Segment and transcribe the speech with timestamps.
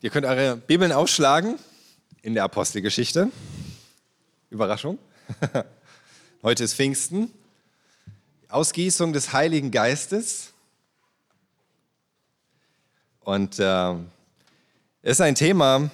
[0.00, 1.58] Ihr könnt eure Bibeln aufschlagen
[2.22, 3.32] in der Apostelgeschichte.
[4.48, 4.96] Überraschung.
[6.44, 7.32] Heute ist Pfingsten.
[8.48, 10.52] Ausgießung des Heiligen Geistes.
[13.18, 13.94] Und äh,
[15.02, 15.90] es ist ein Thema,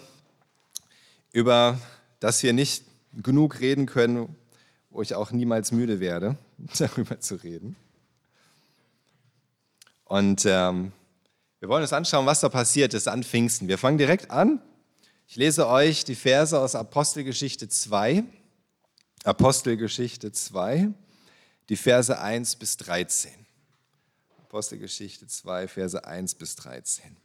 [1.33, 1.81] über
[2.21, 2.85] das wir nicht
[3.23, 4.37] genug reden können,
[4.91, 6.37] wo ich auch niemals müde werde,
[6.79, 7.75] darüber zu reden.
[10.05, 10.93] Und ähm,
[11.65, 13.69] wir wollen uns anschauen, was da passiert ist an Pfingsten.
[13.69, 14.61] Wir fangen direkt an.
[15.27, 18.23] Ich lese euch die Verse aus Apostelgeschichte 2.
[19.25, 20.91] Apostelgeschichte 2,
[21.71, 23.33] die Verse 1 bis 13.
[24.43, 27.17] Apostelgeschichte 2, Verse 1 bis 13.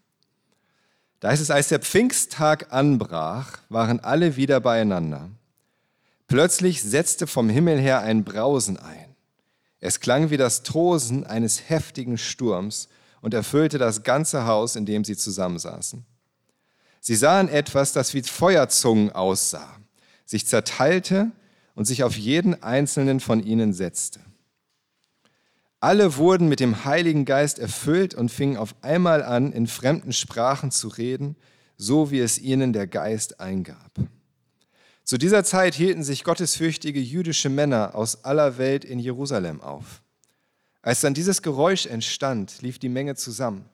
[1.20, 5.32] Da heißt es, als der Pfingsttag anbrach, waren alle wieder beieinander.
[6.30, 9.18] Plötzlich setzte vom Himmel her ein Brausen ein.
[9.82, 12.88] Es klang wie das Tosen eines heftigen Sturms
[13.22, 16.06] und erfüllte das ganze Haus, in dem sie zusammensaßen.
[17.02, 19.78] Sie sahen etwas, das wie Feuerzungen aussah,
[20.26, 21.32] sich zerteilte
[21.76, 24.20] und sich auf jeden einzelnen von ihnen setzte.
[25.80, 30.72] Alle wurden mit dem Heiligen Geist erfüllt und fingen auf einmal an, in fremden Sprachen
[30.72, 31.38] zu reden,
[31.78, 33.92] so wie es ihnen der Geist eingab.
[35.06, 40.04] Zu dieser Zeit hielten sich gottesfürchtige jüdische Männer aus aller Welt in Jerusalem auf.
[40.82, 43.66] Als dann dieses Geräusch entstand, lief die Menge zusammen.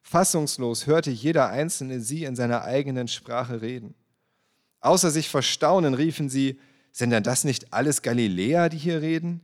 [0.00, 3.94] Fassungslos hörte jeder Einzelne sie in seiner eigenen Sprache reden.
[4.80, 6.58] Außer sich vor Staunen riefen sie,
[6.92, 9.40] sind denn das nicht alles Galiläer, die hier reden?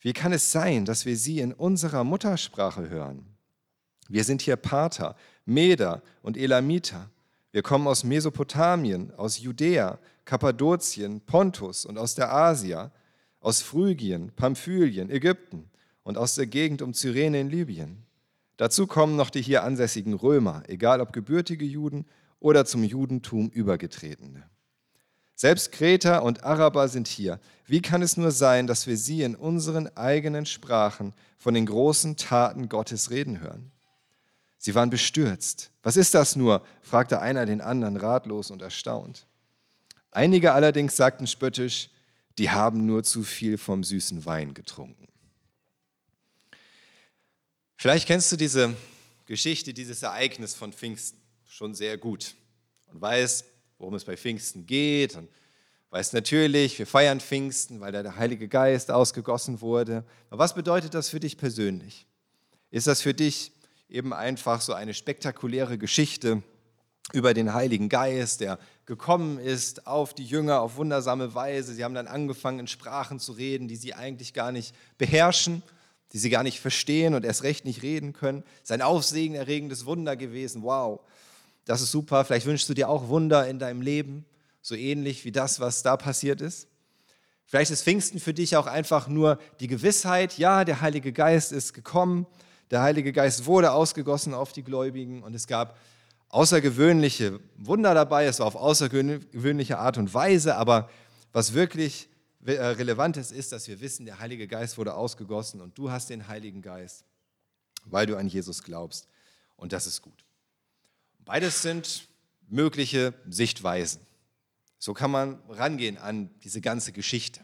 [0.00, 3.26] Wie kann es sein, dass wir sie in unserer Muttersprache hören?
[4.08, 7.10] Wir sind hier Pater, Meder und Elamiter.
[7.50, 12.92] Wir kommen aus Mesopotamien, aus Judäa, Kappadokien, Pontus und aus der Asia,
[13.40, 15.70] aus Phrygien, Pamphylien, Ägypten
[16.06, 18.04] und aus der Gegend um Cyrene in Libyen.
[18.58, 22.06] Dazu kommen noch die hier ansässigen Römer, egal ob gebürtige Juden
[22.38, 24.44] oder zum Judentum übergetretene.
[25.34, 27.40] Selbst Kreter und Araber sind hier.
[27.66, 32.16] Wie kann es nur sein, dass wir sie in unseren eigenen Sprachen von den großen
[32.16, 33.72] Taten Gottes reden hören?
[34.58, 35.72] Sie waren bestürzt.
[35.82, 36.62] Was ist das nur?
[36.82, 39.26] fragte einer den anderen ratlos und erstaunt.
[40.12, 41.90] Einige allerdings sagten spöttisch,
[42.38, 45.08] die haben nur zu viel vom süßen Wein getrunken.
[47.78, 48.74] Vielleicht kennst du diese
[49.26, 52.34] Geschichte, dieses Ereignis von Pfingsten schon sehr gut
[52.86, 53.44] und weißt,
[53.78, 55.28] worum es bei Pfingsten geht und
[55.90, 60.04] weißt natürlich, wir feiern Pfingsten, weil da der Heilige Geist ausgegossen wurde.
[60.30, 62.06] Aber was bedeutet das für dich persönlich?
[62.70, 63.52] Ist das für dich
[63.90, 66.42] eben einfach so eine spektakuläre Geschichte
[67.12, 71.74] über den Heiligen Geist, der gekommen ist auf die Jünger auf wundersame Weise?
[71.74, 75.62] Sie haben dann angefangen, in Sprachen zu reden, die sie eigentlich gar nicht beherrschen
[76.12, 78.44] die sie gar nicht verstehen und erst recht nicht reden können.
[78.62, 80.62] Sein aufsehenerregendes Wunder gewesen.
[80.62, 81.00] Wow,
[81.64, 82.24] das ist super.
[82.24, 84.24] Vielleicht wünschst du dir auch Wunder in deinem Leben,
[84.62, 86.68] so ähnlich wie das, was da passiert ist.
[87.48, 91.74] Vielleicht ist Pfingsten für dich auch einfach nur die Gewissheit, ja, der Heilige Geist ist
[91.74, 92.26] gekommen,
[92.72, 95.76] der Heilige Geist wurde ausgegossen auf die Gläubigen und es gab
[96.30, 100.90] außergewöhnliche Wunder dabei, es war auf außergewöhnliche Art und Weise, aber
[101.32, 102.08] was wirklich
[102.54, 106.28] äh, Relevantes ist, dass wir wissen, der Heilige Geist wurde ausgegossen und du hast den
[106.28, 107.04] Heiligen Geist,
[107.84, 109.08] weil du an Jesus glaubst.
[109.56, 110.24] Und das ist gut.
[111.24, 112.08] Beides sind
[112.48, 114.00] mögliche Sichtweisen.
[114.78, 117.40] So kann man rangehen an diese ganze Geschichte.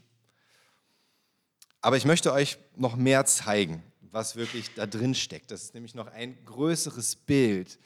[1.80, 5.50] Aber ich möchte euch noch mehr zeigen, was wirklich da drin steckt.
[5.50, 7.80] Das ist nämlich noch ein größeres Bild,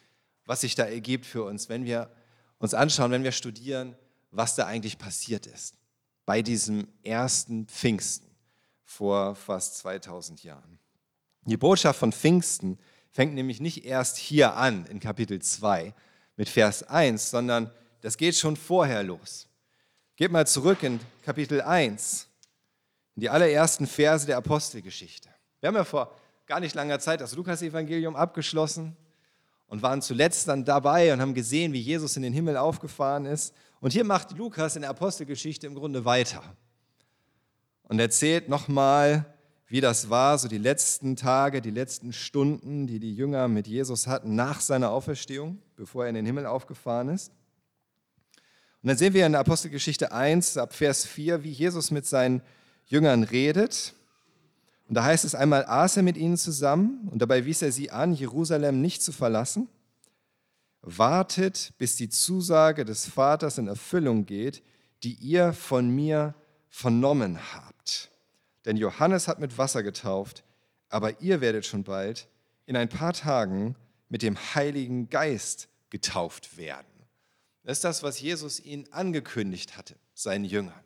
[0.44, 2.10] was sich da ergibt für uns, wenn wir
[2.59, 3.97] uns anschauen, wenn wir studieren,
[4.33, 5.77] was da eigentlich passiert ist
[6.26, 8.28] bei diesem ersten Pfingsten
[8.84, 10.78] vor fast 2000 Jahren.
[11.42, 12.78] Die Botschaft von Pfingsten
[13.12, 15.94] fängt nämlich nicht erst hier an in Kapitel 2
[16.36, 17.70] mit Vers 1, sondern
[18.00, 19.48] das geht schon vorher los.
[20.16, 22.26] Geht mal zurück in Kapitel 1,
[23.15, 25.28] in die allerersten Verse der Apostelgeschichte.
[25.60, 26.12] Wir haben ja vor
[26.47, 28.97] gar nicht langer Zeit das Lukas-Evangelium abgeschlossen
[29.66, 33.54] und waren zuletzt dann dabei und haben gesehen, wie Jesus in den Himmel aufgefahren ist.
[33.86, 36.42] Und hier macht Lukas in der Apostelgeschichte im Grunde weiter
[37.84, 39.33] und erzählt nochmal,
[39.68, 44.09] wie das war, so die letzten Tage, die letzten Stunden, die die Jünger mit Jesus
[44.09, 47.30] hatten nach seiner Auferstehung, bevor er in den Himmel aufgefahren ist.
[48.83, 52.42] Und dann sehen wir in der Apostelgeschichte 1 ab Vers 4, wie Jesus mit seinen
[52.86, 53.94] Jüngern redet.
[54.89, 57.92] Und da heißt es einmal, aß er mit ihnen zusammen und dabei wies er sie
[57.92, 59.68] an, Jerusalem nicht zu verlassen
[60.86, 64.62] wartet, bis die Zusage des Vaters in Erfüllung geht,
[65.03, 66.34] die ihr von mir
[66.68, 68.10] vernommen habt.
[68.65, 70.44] Denn Johannes hat mit Wasser getauft,
[70.88, 72.28] aber ihr werdet schon bald
[72.66, 73.74] in ein paar Tagen
[74.09, 76.86] mit dem Heiligen Geist getauft werden.
[77.65, 80.84] Das ist das, was Jesus ihnen angekündigt hatte, seinen Jüngern,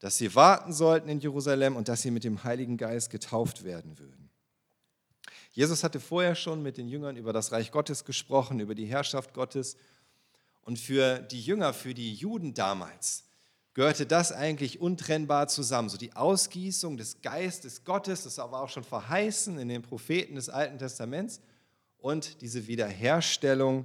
[0.00, 3.98] dass sie warten sollten in Jerusalem und dass sie mit dem Heiligen Geist getauft werden
[3.98, 4.27] würden.
[5.58, 9.34] Jesus hatte vorher schon mit den Jüngern über das Reich Gottes gesprochen, über die Herrschaft
[9.34, 9.76] Gottes.
[10.62, 13.24] Und für die Jünger, für die Juden damals,
[13.74, 15.88] gehörte das eigentlich untrennbar zusammen.
[15.88, 20.48] So die Ausgießung des Geistes Gottes, das war auch schon verheißen in den Propheten des
[20.48, 21.40] Alten Testaments,
[21.98, 23.84] und diese Wiederherstellung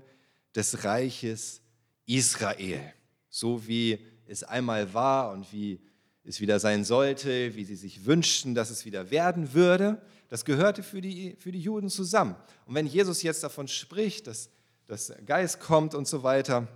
[0.56, 1.60] des Reiches
[2.06, 2.94] Israel,
[3.30, 3.98] so wie
[4.28, 5.82] es einmal war und wie
[6.26, 10.02] es wieder sein sollte, wie sie sich wünschten, dass es wieder werden würde.
[10.30, 12.36] Das gehörte für die, für die Juden zusammen.
[12.66, 14.50] Und wenn Jesus jetzt davon spricht, dass
[14.88, 16.68] das Geist kommt und so weiter,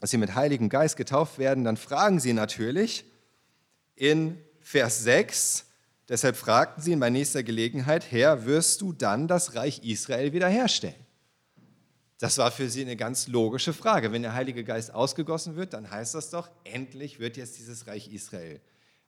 [0.00, 3.04] dass sie mit Heiligen Geist getauft werden, dann fragen sie natürlich
[3.96, 5.66] in Vers 6,
[6.08, 11.03] deshalb fragten sie ihn bei nächster Gelegenheit, Herr, wirst du dann das Reich Israel wiederherstellen?
[12.18, 14.12] Das war für sie eine ganz logische Frage.
[14.12, 18.12] Wenn der Heilige Geist ausgegossen wird, dann heißt das doch, endlich wird jetzt dieses Reich
[18.12, 18.60] Israel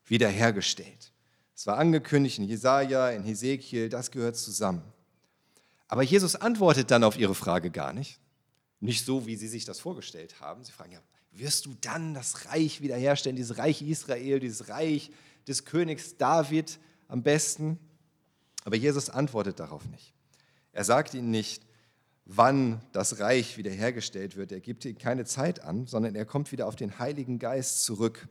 [0.07, 1.13] wiederhergestellt.
[1.55, 4.83] Es war angekündigt in Jesaja, in Hesekiel, das gehört zusammen.
[5.89, 8.19] Aber Jesus antwortet dann auf ihre Frage gar nicht.
[8.81, 10.65] Nicht so, wie sie sich das vorgestellt haben.
[10.65, 11.01] Sie fragen ja,
[11.33, 15.11] wirst du dann das Reich wiederherstellen, dieses Reich Israel, dieses Reich
[15.47, 17.79] des Königs David am besten?
[18.65, 20.13] Aber Jesus antwortet darauf nicht.
[20.73, 21.63] Er sagt ihnen nicht,
[22.27, 24.53] wann das Reich wiederhergestellt wird.
[24.53, 28.29] Er gibt ihnen keine Zeit an, sondern er kommt wieder auf den Heiligen Geist zurück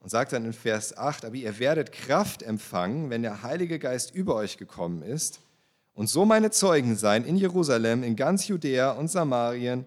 [0.00, 4.12] und sagt dann in Vers 8, aber ihr werdet Kraft empfangen, wenn der Heilige Geist
[4.12, 5.40] über euch gekommen ist
[5.94, 9.86] und so meine Zeugen sein in Jerusalem, in ganz Judäa und Samarien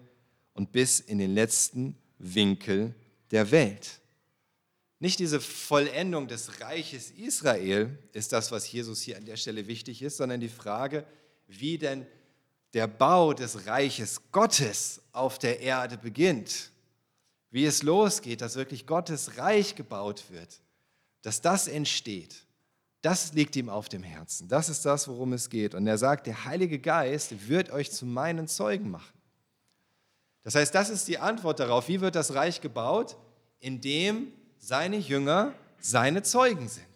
[0.54, 2.94] und bis in den letzten Winkel
[3.30, 4.00] der Welt.
[4.98, 10.00] Nicht diese Vollendung des Reiches Israel ist das, was Jesus hier an der Stelle wichtig
[10.00, 11.04] ist, sondern die Frage,
[11.48, 12.06] wie denn
[12.74, 16.70] der Bau des Reiches Gottes auf der Erde beginnt.
[17.50, 20.60] Wie es losgeht, dass wirklich Gottes Reich gebaut wird,
[21.20, 22.46] dass das entsteht.
[23.02, 24.48] Das liegt ihm auf dem Herzen.
[24.48, 25.74] Das ist das, worum es geht.
[25.74, 29.12] Und er sagt, der Heilige Geist wird euch zu meinen Zeugen machen.
[30.44, 33.16] Das heißt, das ist die Antwort darauf, wie wird das Reich gebaut?
[33.58, 36.86] Indem seine Jünger seine Zeugen sind.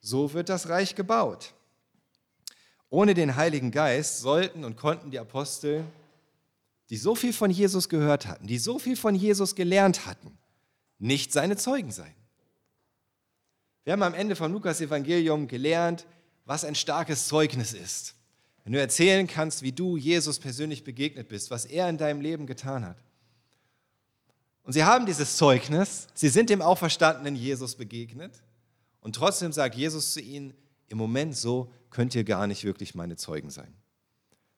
[0.00, 1.54] So wird das Reich gebaut.
[2.90, 5.84] Ohne den Heiligen Geist sollten und konnten die Apostel,
[6.90, 10.38] die so viel von Jesus gehört hatten, die so viel von Jesus gelernt hatten,
[10.98, 12.14] nicht seine Zeugen sein.
[13.84, 16.06] Wir haben am Ende vom Lukas-Evangelium gelernt,
[16.44, 18.14] was ein starkes Zeugnis ist.
[18.64, 22.46] Wenn du erzählen kannst, wie du Jesus persönlich begegnet bist, was er in deinem Leben
[22.46, 22.98] getan hat.
[24.62, 28.42] Und sie haben dieses Zeugnis, sie sind dem auferstandenen Jesus begegnet
[29.00, 30.52] und trotzdem sagt Jesus zu ihnen,
[30.88, 33.74] im Moment so könnt ihr gar nicht wirklich meine Zeugen sein.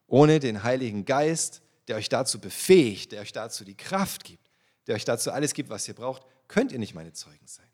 [0.06, 4.50] Ohne den Heiligen Geist, der euch dazu befähigt, der euch dazu die Kraft gibt,
[4.86, 7.68] der euch dazu alles gibt, was ihr braucht, könnt ihr nicht meine Zeugen sein.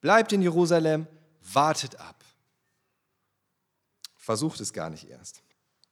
[0.00, 1.06] Bleibt in Jerusalem,
[1.40, 2.24] wartet ab.
[4.16, 5.42] Versucht es gar nicht erst.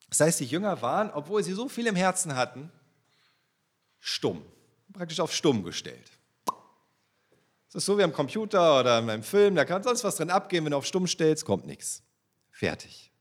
[0.09, 2.71] Das heißt, die Jünger waren, obwohl sie so viel im Herzen hatten,
[3.99, 4.45] stumm,
[4.93, 6.11] praktisch auf stumm gestellt.
[7.73, 10.31] Das ist so wie am Computer oder in einem Film, da kann sonst was drin
[10.31, 12.03] abgehen, wenn du auf stumm stellst, kommt nichts.
[12.51, 13.13] Fertig.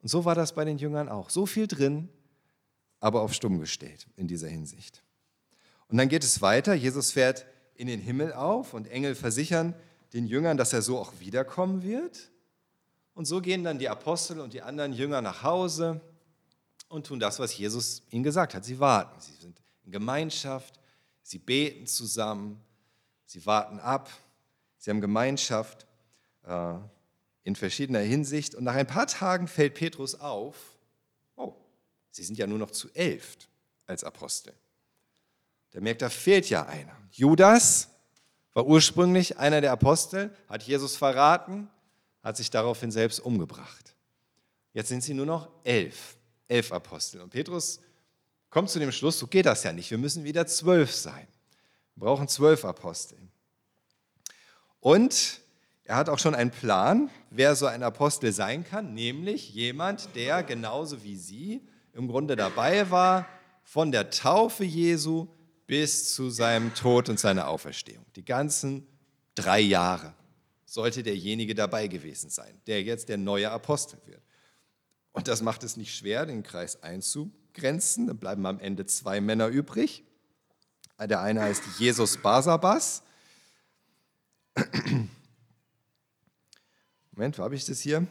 [0.00, 1.28] Und so war das bei den Jüngern auch.
[1.28, 2.08] So viel drin,
[2.98, 5.02] aber auf stumm gestellt in dieser Hinsicht.
[5.88, 6.72] Und dann geht es weiter.
[6.72, 9.74] Jesus fährt in den Himmel auf und Engel versichern,
[10.14, 12.30] den Jüngern, dass er so auch wiederkommen wird.
[13.12, 16.00] Und so gehen dann die Apostel und die anderen Jünger nach Hause
[16.88, 18.64] und tun das, was Jesus ihnen gesagt hat.
[18.64, 20.80] Sie warten, sie sind in Gemeinschaft,
[21.22, 22.64] sie beten zusammen,
[23.28, 24.10] sie warten ab,
[24.78, 25.86] sie haben Gemeinschaft
[26.44, 26.74] äh,
[27.44, 28.54] in verschiedener Hinsicht.
[28.54, 30.56] Und nach ein paar Tagen fällt Petrus auf,
[31.36, 31.54] oh,
[32.10, 33.36] sie sind ja nur noch zu elf
[33.86, 34.54] als Apostel.
[35.74, 36.96] Der merkt, da fehlt ja einer.
[37.12, 37.90] Judas,
[38.54, 41.68] war ursprünglich einer der Apostel, hat Jesus verraten,
[42.22, 43.94] hat sich daraufhin selbst umgebracht.
[44.72, 46.16] Jetzt sind sie nur noch elf,
[46.48, 47.20] elf Apostel.
[47.20, 47.80] Und Petrus
[48.48, 51.28] kommt zu dem Schluss, so geht das ja nicht, wir müssen wieder zwölf sein.
[51.98, 53.18] Wir brauchen zwölf Apostel.
[54.78, 55.40] Und
[55.82, 60.44] er hat auch schon einen Plan, wer so ein Apostel sein kann, nämlich jemand, der
[60.44, 61.60] genauso wie Sie
[61.92, 63.26] im Grunde dabei war,
[63.64, 65.26] von der Taufe Jesu
[65.66, 68.06] bis zu seinem Tod und seiner Auferstehung.
[68.14, 68.86] Die ganzen
[69.34, 70.14] drei Jahre
[70.66, 74.22] sollte derjenige dabei gewesen sein, der jetzt der neue Apostel wird.
[75.10, 78.06] Und das macht es nicht schwer, den Kreis einzugrenzen.
[78.06, 80.04] Dann bleiben am Ende zwei Männer übrig.
[81.06, 83.02] Der eine heißt Jesus Basabas.
[87.12, 88.06] Moment, wo habe ich das hier?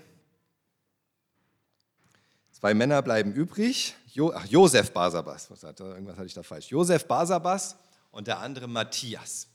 [2.52, 3.96] Zwei Männer bleiben übrig.
[4.14, 6.70] Jo, ach, Josef Basabas, was hat, irgendwas hatte ich da falsch.
[6.70, 7.76] Josef Basabas
[8.12, 9.48] und der andere Matthias.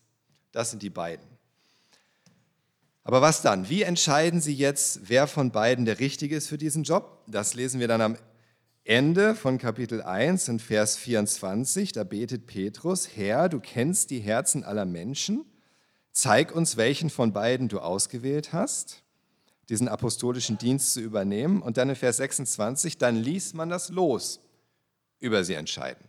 [0.52, 1.26] Das sind die beiden.
[3.04, 3.68] Aber was dann?
[3.68, 7.24] Wie entscheiden Sie jetzt, wer von beiden der Richtige ist für diesen Job?
[7.26, 8.16] Das lesen wir dann am
[8.84, 11.92] Ende von Kapitel 1 in Vers 24.
[11.92, 15.44] Da betet Petrus, Herr, du kennst die Herzen aller Menschen.
[16.10, 19.02] Zeig uns, welchen von beiden du ausgewählt hast
[19.68, 21.62] diesen apostolischen Dienst zu übernehmen.
[21.62, 24.40] Und dann in Vers 26, dann ließ man das Los
[25.18, 26.08] über sie entscheiden.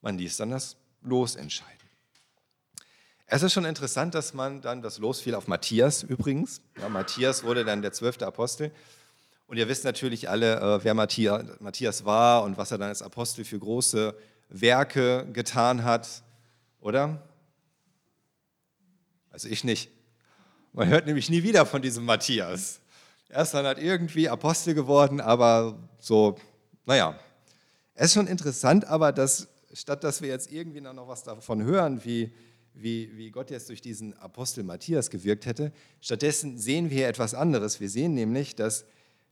[0.00, 1.72] Man ließ dann das Los entscheiden.
[3.26, 6.60] Es ist schon interessant, dass man dann, das Los fiel auf Matthias übrigens.
[6.80, 8.70] Ja, Matthias wurde dann der zwölfte Apostel.
[9.46, 13.44] Und ihr wisst natürlich alle, äh, wer Matthias war und was er dann als Apostel
[13.44, 14.14] für große
[14.48, 16.22] Werke getan hat,
[16.80, 17.22] oder?
[19.30, 19.90] Also ich nicht.
[20.72, 22.80] Man hört nämlich nie wieder von diesem Matthias.
[23.28, 26.36] Er ist dann halt irgendwie Apostel geworden, aber so,
[26.84, 27.18] naja.
[27.94, 32.04] Es ist schon interessant, aber dass, statt dass wir jetzt irgendwie noch was davon hören,
[32.04, 32.32] wie,
[32.74, 37.80] wie, wie Gott jetzt durch diesen Apostel Matthias gewirkt hätte, stattdessen sehen wir etwas anderes.
[37.80, 38.84] Wir sehen nämlich, dass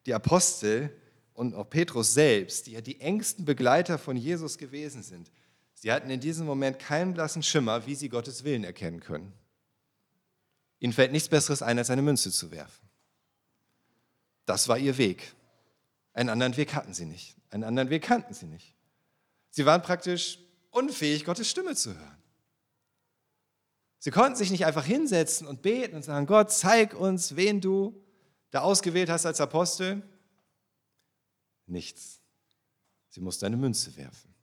[0.06, 0.90] die Apostel
[1.32, 5.30] und auch Petrus selbst, die ja die engsten Begleiter von Jesus gewesen sind,
[5.74, 9.32] sie hatten in diesem Moment keinen blassen Schimmer, wie sie Gottes Willen erkennen können.
[10.78, 12.88] Ihnen fällt nichts Besseres ein, als eine Münze zu werfen.
[14.46, 15.34] Das war ihr Weg.
[16.12, 17.36] Einen anderen Weg hatten sie nicht.
[17.50, 18.74] Einen anderen Weg kannten sie nicht.
[19.50, 20.38] Sie waren praktisch
[20.70, 22.18] unfähig, Gottes Stimme zu hören.
[23.98, 28.03] Sie konnten sich nicht einfach hinsetzen und beten und sagen, Gott, zeig uns, wen du
[28.54, 30.02] da ausgewählt hast als Apostel.
[31.66, 32.20] Nichts.
[33.10, 34.34] Sie musste eine Münze werfen.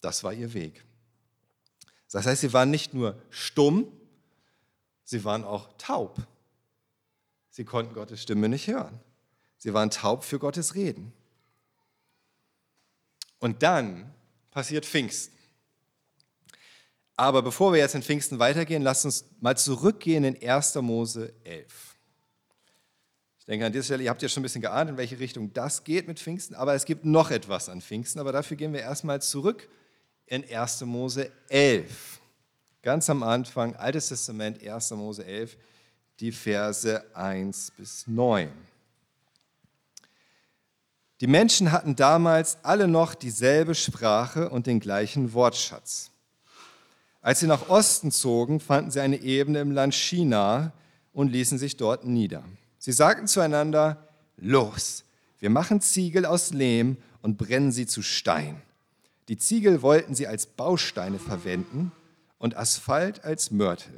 [0.00, 0.84] Das war ihr Weg.
[2.10, 3.92] Das heißt, sie waren nicht nur stumm,
[5.08, 6.18] Sie waren auch taub.
[7.48, 9.00] Sie konnten Gottes Stimme nicht hören.
[9.56, 11.14] Sie waren taub für Gottes Reden.
[13.38, 14.12] Und dann
[14.50, 15.34] passiert Pfingsten.
[17.16, 20.74] Aber bevor wir jetzt in Pfingsten weitergehen, lasst uns mal zurückgehen in 1.
[20.74, 21.87] Mose 11.
[23.48, 25.82] Denke an dieser Stelle, ihr habt ja schon ein bisschen geahnt, in welche Richtung das
[25.82, 29.20] geht mit Pfingsten, aber es gibt noch etwas an Pfingsten, aber dafür gehen wir erstmal
[29.20, 29.68] zurück
[30.26, 30.82] in 1.
[30.82, 32.18] Mose 11
[32.82, 34.92] ganz am Anfang, Altes Testament, 1.
[34.92, 35.56] Mose 11,
[36.20, 38.48] die Verse 1 bis 9.
[41.20, 46.10] Die Menschen hatten damals alle noch dieselbe Sprache und den gleichen Wortschatz.
[47.20, 50.72] Als sie nach Osten zogen, fanden sie eine Ebene im Land China
[51.12, 52.44] und ließen sich dort nieder.
[52.78, 55.04] Sie sagten zueinander, los,
[55.38, 58.62] wir machen Ziegel aus Lehm und brennen sie zu Stein.
[59.28, 61.92] Die Ziegel wollten sie als Bausteine verwenden
[62.38, 63.92] und Asphalt als Mörtel.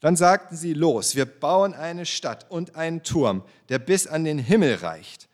[0.00, 4.38] Dann sagten sie, los, wir bauen eine Stadt und einen Turm, der bis an den
[4.38, 5.28] Himmel reicht.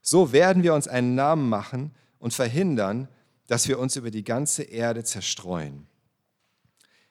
[0.00, 3.08] So werden wir uns einen Namen machen und verhindern,
[3.46, 5.86] dass wir uns über die ganze Erde zerstreuen.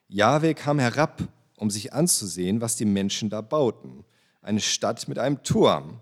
[0.08, 1.22] Jahwe kam herab,
[1.58, 4.06] um sich anzusehen, was die Menschen da bauten.
[4.44, 6.00] Eine Stadt mit einem Turm.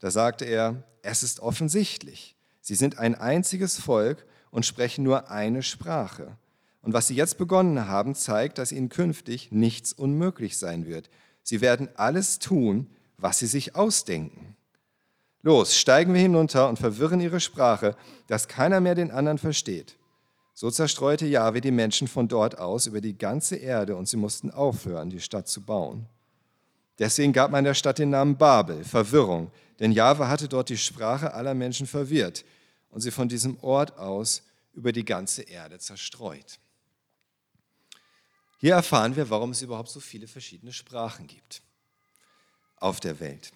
[0.00, 2.34] Da sagte er, es ist offensichtlich.
[2.60, 6.36] Sie sind ein einziges Volk und sprechen nur eine Sprache.
[6.82, 11.10] Und was sie jetzt begonnen haben, zeigt, dass ihnen künftig nichts unmöglich sein wird.
[11.42, 14.56] Sie werden alles tun, was sie sich ausdenken.
[15.42, 17.96] Los, steigen wir hinunter und verwirren ihre Sprache,
[18.26, 19.96] dass keiner mehr den anderen versteht.
[20.54, 24.50] So zerstreute Jahwe die Menschen von dort aus über die ganze Erde und sie mussten
[24.50, 26.06] aufhören, die Stadt zu bauen.
[26.98, 31.32] Deswegen gab man der Stadt den Namen Babel, Verwirrung, denn Jahwe hatte dort die Sprache
[31.32, 32.44] aller Menschen verwirrt
[32.90, 36.58] und sie von diesem Ort aus über die ganze Erde zerstreut.
[38.58, 41.62] Hier erfahren wir, warum es überhaupt so viele verschiedene Sprachen gibt
[42.76, 43.52] auf der Welt.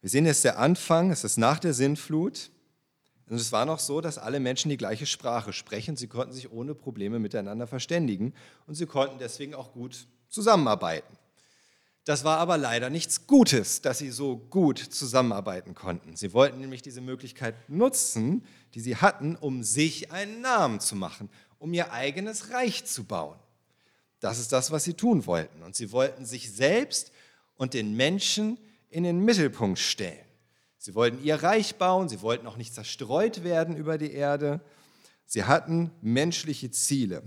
[0.00, 2.50] Wir sehen jetzt der Anfang, es ist nach der Sintflut.
[3.26, 5.96] Und es war noch so, dass alle Menschen die gleiche Sprache sprechen.
[5.96, 8.34] Sie konnten sich ohne Probleme miteinander verständigen
[8.66, 11.16] und sie konnten deswegen auch gut zusammenarbeiten.
[12.04, 16.16] Das war aber leider nichts Gutes, dass sie so gut zusammenarbeiten konnten.
[16.16, 18.44] Sie wollten nämlich diese Möglichkeit nutzen,
[18.74, 23.38] die sie hatten, um sich einen Namen zu machen, um ihr eigenes Reich zu bauen.
[24.20, 25.62] Das ist das, was sie tun wollten.
[25.62, 27.10] Und sie wollten sich selbst
[27.56, 28.58] und den Menschen
[28.90, 30.24] in den Mittelpunkt stellen.
[30.76, 34.60] Sie wollten ihr Reich bauen, sie wollten auch nicht zerstreut werden über die Erde.
[35.24, 37.22] Sie hatten menschliche Ziele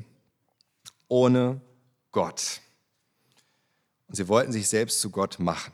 [1.07, 1.61] ohne
[2.11, 2.61] Gott.
[4.07, 5.73] Und sie wollten sich selbst zu Gott machen.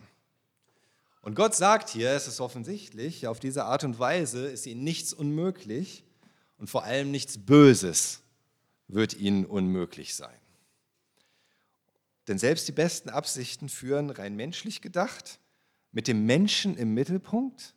[1.22, 5.13] Und Gott sagt hier, es ist offensichtlich, auf diese Art und Weise ist ihnen nichts
[5.13, 6.04] unmöglich
[6.58, 8.22] und vor allem nichts Böses
[8.88, 10.38] wird ihnen unmöglich sein.
[12.28, 15.40] Denn selbst die besten Absichten führen rein menschlich gedacht,
[15.92, 17.74] mit dem Menschen im Mittelpunkt,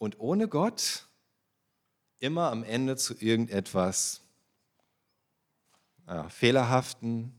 [0.00, 1.06] und ohne Gott
[2.20, 4.22] immer am Ende zu irgendetwas
[6.06, 7.34] ja, fehlerhaften,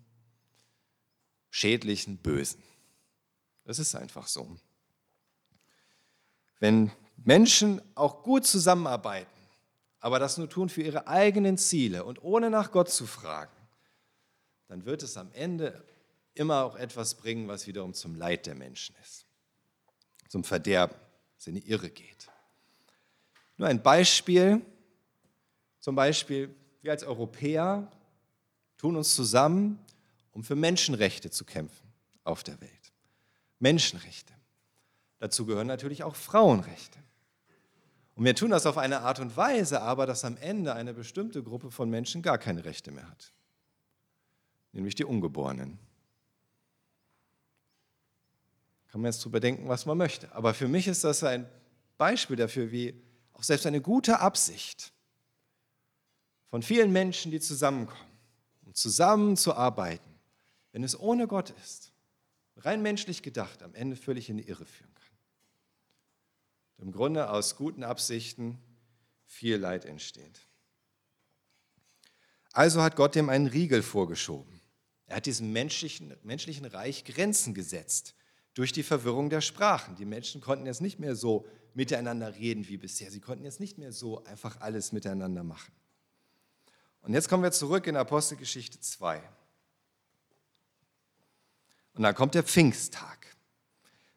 [1.52, 2.64] schädlichen, bösen.
[3.66, 4.58] Das ist einfach so.
[6.60, 9.30] Wenn Menschen auch gut zusammenarbeiten,
[10.00, 13.56] aber das nur tun für ihre eigenen Ziele und ohne nach Gott zu fragen,
[14.68, 15.84] dann wird es am Ende
[16.34, 19.26] immer auch etwas bringen, was wiederum zum Leid der Menschen ist,
[20.30, 20.96] zum Verderben,
[21.36, 22.30] das in die Irre geht.
[23.58, 24.62] Nur ein Beispiel,
[25.80, 27.92] zum Beispiel wir als Europäer
[28.78, 29.78] tun uns zusammen,
[30.32, 31.92] um für Menschenrechte zu kämpfen
[32.24, 32.94] auf der Welt.
[33.60, 34.34] Menschenrechte.
[35.20, 37.00] Dazu gehören natürlich auch Frauenrechte.
[38.16, 41.44] Und wir tun das auf eine Art und Weise, aber dass am Ende eine bestimmte
[41.44, 43.32] Gruppe von Menschen gar keine Rechte mehr hat,
[44.74, 45.80] nämlich die Ungeborenen.
[48.90, 50.34] Kann man jetzt darüber denken, was man möchte.
[50.36, 51.50] Aber für mich ist das ein
[51.98, 52.94] Beispiel dafür, wie
[53.32, 54.92] auch selbst eine gute Absicht
[56.50, 58.12] von vielen Menschen, die zusammenkommen,
[58.66, 60.11] um zusammenzuarbeiten,
[60.72, 61.92] wenn es ohne Gott ist,
[62.58, 65.18] rein menschlich gedacht, am Ende völlig in die Irre führen kann.
[66.78, 68.58] Und Im Grunde aus guten Absichten
[69.26, 70.48] viel Leid entsteht.
[72.54, 74.62] Also hat Gott dem einen Riegel vorgeschoben.
[75.06, 78.16] Er hat diesem menschlichen, menschlichen Reich Grenzen gesetzt
[78.54, 79.96] durch die Verwirrung der Sprachen.
[79.96, 83.12] Die Menschen konnten jetzt nicht mehr so miteinander reden wie bisher.
[83.12, 85.72] Sie konnten jetzt nicht mehr so einfach alles miteinander machen.
[87.02, 89.22] Und jetzt kommen wir zurück in Apostelgeschichte 2.
[91.94, 93.28] Und dann kommt der Pfingsttag.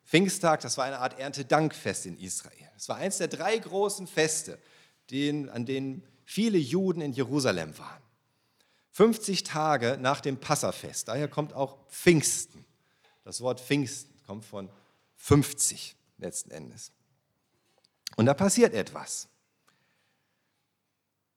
[0.04, 2.70] Pfingsttag, das war eine Art Erntedankfest in Israel.
[2.76, 4.58] Es war eines der drei großen Feste,
[5.10, 8.02] den, an denen viele Juden in Jerusalem waren.
[8.92, 12.64] 50 Tage nach dem Passafest, daher kommt auch Pfingsten.
[13.24, 14.70] Das Wort Pfingsten kommt von
[15.16, 16.92] 50 letzten Endes.
[18.16, 19.28] Und da passiert etwas.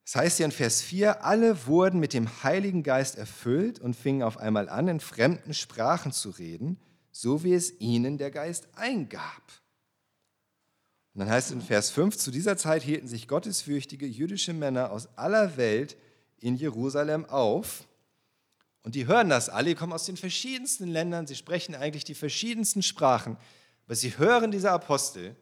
[0.07, 4.23] Das heißt hier in Vers 4, alle wurden mit dem Heiligen Geist erfüllt und fingen
[4.23, 6.79] auf einmal an, in fremden Sprachen zu reden,
[7.11, 9.43] so wie es ihnen der Geist eingab.
[11.13, 14.91] Und dann heißt es in Vers 5, zu dieser Zeit hielten sich gottesfürchtige jüdische Männer
[14.91, 15.97] aus aller Welt
[16.39, 17.85] in Jerusalem auf.
[18.83, 22.15] Und die hören das alle, die kommen aus den verschiedensten Ländern, sie sprechen eigentlich die
[22.15, 23.35] verschiedensten Sprachen,
[23.85, 25.35] aber sie hören diese Apostel,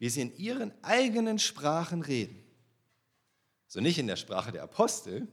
[0.00, 2.43] wie sie in ihren eigenen Sprachen reden.
[3.74, 5.26] So nicht in der Sprache der Apostel,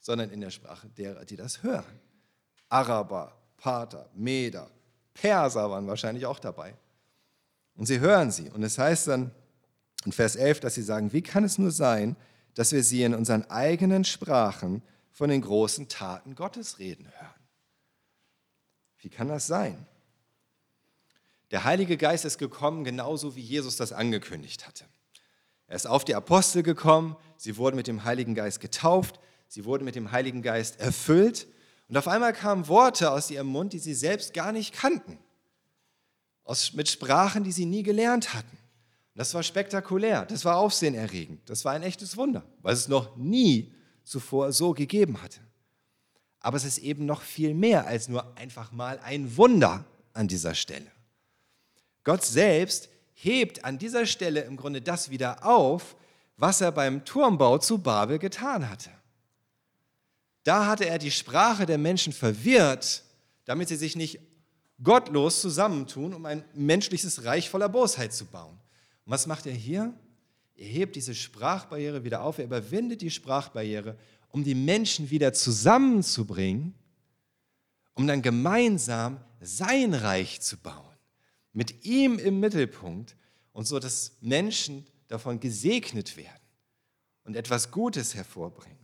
[0.00, 2.00] sondern in der Sprache derer, die das hören.
[2.70, 4.70] Araber, Pater, Meder,
[5.12, 6.74] Perser waren wahrscheinlich auch dabei.
[7.74, 8.48] Und sie hören sie.
[8.48, 9.30] Und es heißt dann
[10.06, 12.16] in Vers 11, dass sie sagen, wie kann es nur sein,
[12.54, 17.44] dass wir sie in unseren eigenen Sprachen von den großen Taten Gottes reden hören?
[19.00, 19.86] Wie kann das sein?
[21.50, 24.86] Der Heilige Geist ist gekommen, genauso wie Jesus das angekündigt hatte.
[25.68, 29.84] Er ist auf die Apostel gekommen, sie wurden mit dem Heiligen Geist getauft, sie wurden
[29.84, 31.46] mit dem Heiligen Geist erfüllt
[31.88, 35.18] und auf einmal kamen Worte aus ihrem Mund, die sie selbst gar nicht kannten,
[36.44, 38.56] aus, mit Sprachen, die sie nie gelernt hatten.
[38.56, 43.16] Und das war spektakulär, das war aufsehenerregend, das war ein echtes Wunder, weil es noch
[43.16, 43.72] nie
[44.04, 45.40] zuvor so gegeben hatte.
[46.40, 50.54] Aber es ist eben noch viel mehr als nur einfach mal ein Wunder an dieser
[50.54, 50.90] Stelle.
[52.04, 55.96] Gott selbst hebt an dieser Stelle im Grunde das wieder auf,
[56.36, 58.90] was er beim Turmbau zu Babel getan hatte.
[60.44, 63.02] Da hatte er die Sprache der Menschen verwirrt,
[63.46, 64.20] damit sie sich nicht
[64.82, 68.58] gottlos zusammentun, um ein menschliches Reich voller Bosheit zu bauen.
[69.06, 69.94] Und was macht er hier?
[70.54, 73.96] Er hebt diese Sprachbarriere wieder auf, er überwindet die Sprachbarriere,
[74.28, 76.74] um die Menschen wieder zusammenzubringen,
[77.94, 80.95] um dann gemeinsam sein Reich zu bauen
[81.56, 83.16] mit ihm im Mittelpunkt
[83.52, 86.42] und so, dass Menschen davon gesegnet werden
[87.24, 88.76] und etwas Gutes hervorbringt.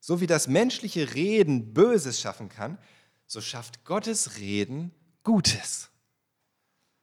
[0.00, 2.78] So wie das menschliche Reden Böses schaffen kann,
[3.26, 4.90] so schafft Gottes Reden
[5.22, 5.90] Gutes.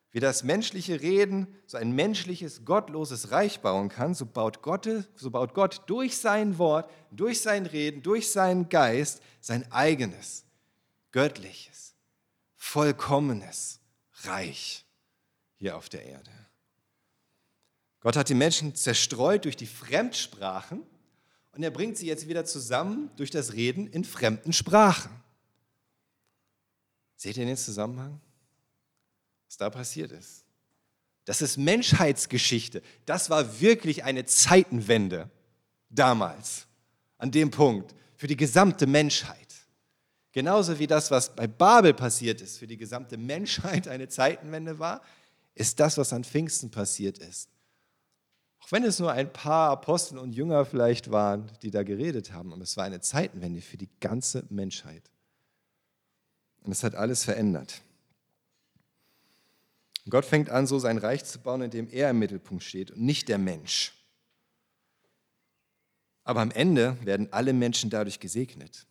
[0.09, 5.29] Wie das menschliche Reden so ein menschliches, gottloses Reich bauen kann, so baut, Gott, so
[5.29, 10.45] baut Gott durch sein Wort, durch sein Reden, durch seinen Geist sein eigenes,
[11.11, 11.93] göttliches,
[12.55, 13.82] vollkommenes,
[14.25, 14.85] reich
[15.57, 16.31] hier auf der Erde.
[17.99, 20.83] Gott hat die Menschen zerstreut durch die Fremdsprachen
[21.53, 25.11] und er bringt sie jetzt wieder zusammen durch das Reden in fremden Sprachen.
[27.15, 28.19] Seht ihr den Zusammenhang?
[29.47, 30.43] Was da passiert ist?
[31.25, 32.81] Das ist Menschheitsgeschichte.
[33.05, 35.29] Das war wirklich eine Zeitenwende
[35.89, 36.67] damals,
[37.17, 39.42] an dem Punkt, für die gesamte Menschheit.
[40.33, 45.01] Genauso wie das, was bei Babel passiert ist, für die gesamte Menschheit eine Zeitenwende war,
[45.53, 47.49] ist das, was an Pfingsten passiert ist.
[48.59, 52.51] Auch wenn es nur ein paar Apostel und Jünger vielleicht waren, die da geredet haben,
[52.51, 55.03] aber es war eine Zeitenwende für die ganze Menschheit.
[56.63, 57.81] Und es hat alles verändert.
[60.09, 63.29] Gott fängt an, so sein Reich zu bauen, indem er im Mittelpunkt steht und nicht
[63.29, 63.93] der Mensch.
[66.23, 68.87] Aber am Ende werden alle Menschen dadurch gesegnet.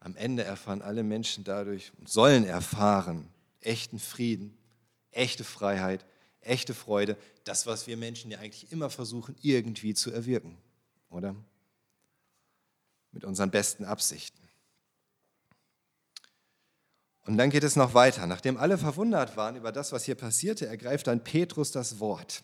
[0.00, 3.28] Am Ende erfahren alle Menschen dadurch und sollen erfahren
[3.60, 4.56] echten Frieden,
[5.10, 6.04] echte Freiheit,
[6.40, 10.56] echte Freude, das, was wir Menschen ja eigentlich immer versuchen, irgendwie zu erwirken,
[11.10, 11.34] oder?
[13.12, 14.48] Mit unseren besten Absichten.
[17.28, 18.26] Und dann geht es noch weiter.
[18.26, 22.42] Nachdem alle verwundert waren über das, was hier passierte, ergreift dann Petrus das Wort.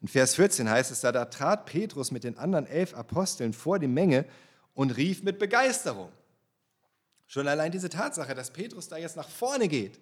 [0.00, 3.78] In Vers 14 heißt es, da, da trat Petrus mit den anderen elf Aposteln vor
[3.78, 4.24] die Menge
[4.74, 6.10] und rief mit Begeisterung.
[7.26, 10.00] Schon allein diese Tatsache, dass Petrus da jetzt nach vorne geht,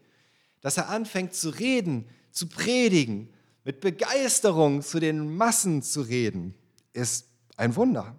[0.60, 3.32] dass er anfängt zu reden, zu predigen,
[3.64, 6.54] mit Begeisterung zu den Massen zu reden,
[6.92, 8.16] ist ein Wunder.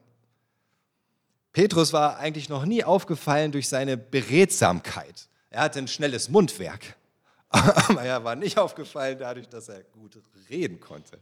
[1.53, 5.27] Petrus war eigentlich noch nie aufgefallen durch seine Beredsamkeit.
[5.49, 6.95] Er hatte ein schnelles Mundwerk,
[7.49, 10.17] aber er war nicht aufgefallen dadurch, dass er gut
[10.49, 11.19] reden konnte,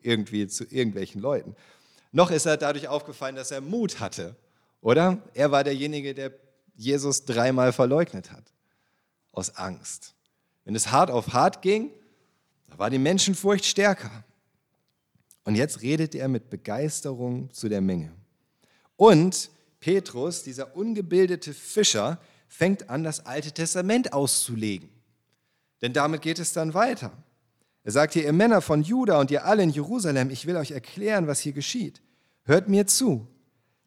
[0.00, 1.54] irgendwie zu irgendwelchen Leuten.
[2.12, 4.36] Noch ist er dadurch aufgefallen, dass er Mut hatte,
[4.80, 5.22] oder?
[5.34, 6.32] Er war derjenige, der
[6.74, 8.52] Jesus dreimal verleugnet hat,
[9.32, 10.14] aus Angst.
[10.64, 11.90] Wenn es hart auf hart ging,
[12.68, 14.24] da war die Menschenfurcht stärker.
[15.44, 18.12] Und jetzt redet er mit Begeisterung zu der Menge.
[18.96, 24.88] Und Petrus, dieser ungebildete Fischer, fängt an, das Alte Testament auszulegen.
[25.82, 27.12] Denn damit geht es dann weiter.
[27.84, 30.72] Er sagt hier, ihr Männer von Juda und ihr alle in Jerusalem, ich will euch
[30.72, 32.02] erklären, was hier geschieht.
[32.42, 33.28] Hört mir zu.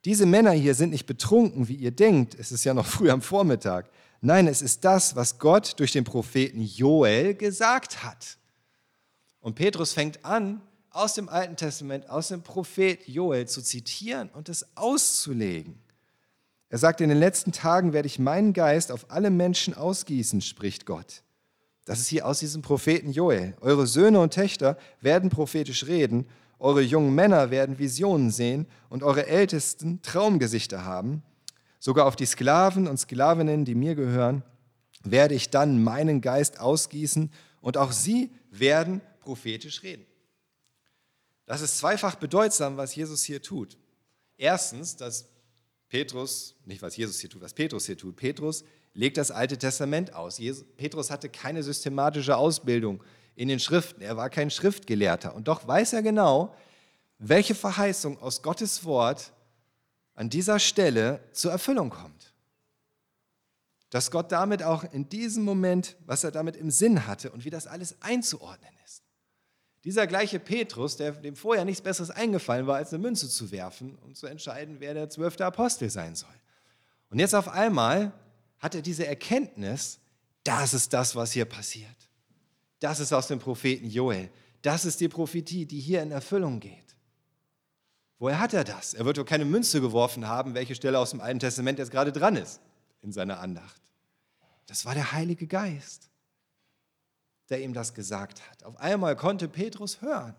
[0.05, 2.35] Diese Männer hier sind nicht betrunken, wie ihr denkt.
[2.39, 3.89] Es ist ja noch früh am Vormittag.
[4.21, 8.37] Nein, es ist das, was Gott durch den Propheten Joel gesagt hat.
[9.39, 14.49] Und Petrus fängt an, aus dem Alten Testament, aus dem Prophet Joel zu zitieren und
[14.49, 15.79] es auszulegen.
[16.69, 20.85] Er sagt, in den letzten Tagen werde ich meinen Geist auf alle Menschen ausgießen, spricht
[20.85, 21.23] Gott.
[21.85, 23.55] Das ist hier aus diesem Propheten Joel.
[23.61, 26.27] Eure Söhne und Töchter werden prophetisch reden,
[26.59, 31.23] eure jungen Männer werden Visionen sehen und eure Ältesten Traumgesichter haben.
[31.79, 34.43] Sogar auf die Sklaven und Sklavinnen, die mir gehören,
[35.03, 40.05] werde ich dann meinen Geist ausgießen und auch sie werden prophetisch reden.
[41.45, 43.77] Das ist zweifach bedeutsam, was Jesus hier tut.
[44.37, 45.29] Erstens, dass
[45.87, 48.15] Petrus, nicht was Jesus hier tut, was Petrus hier tut.
[48.15, 50.39] Petrus legt das Alte Testament aus.
[50.77, 53.01] Petrus hatte keine systematische Ausbildung
[53.39, 54.01] in den Schriften.
[54.01, 55.33] Er war kein Schriftgelehrter.
[55.33, 56.53] Und doch weiß er genau,
[57.19, 59.31] welche Verheißung aus Gottes Wort
[60.13, 62.33] an dieser Stelle zur Erfüllung kommt.
[63.91, 67.49] Dass Gott damit auch in diesem Moment, was er damit im Sinn hatte und wie
[67.49, 69.03] das alles einzuordnen ist.
[69.85, 73.97] Dieser gleiche Petrus, der, dem vorher nichts Besseres eingefallen war, als eine Münze zu werfen,
[73.99, 76.27] um zu entscheiden, wer der zwölfte Apostel sein soll.
[77.09, 78.11] Und jetzt auf einmal
[78.59, 79.99] hat er diese Erkenntnis,
[80.43, 81.98] das ist das, was hier passiert.
[82.79, 84.29] Das ist aus dem Propheten Joel.
[84.61, 86.95] Das ist die Prophetie, die hier in Erfüllung geht.
[88.17, 88.93] Woher hat er das?
[88.93, 92.11] Er wird doch keine Münze geworfen haben, welche Stelle aus dem Alten Testament jetzt gerade
[92.11, 92.59] dran ist
[93.01, 93.81] in seiner Andacht.
[94.67, 96.09] Das war der Heilige Geist
[97.49, 98.63] der ihm das gesagt hat.
[98.63, 100.35] Auf einmal konnte Petrus hören.